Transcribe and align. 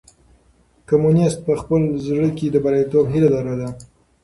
کمونيسټ 0.87 1.39
په 1.47 1.53
خپل 1.61 1.81
زړه 2.05 2.27
کې 2.37 2.47
د 2.51 2.55
برياليتوب 2.65 3.05
هيله 3.13 3.29
لرله. 3.35 3.69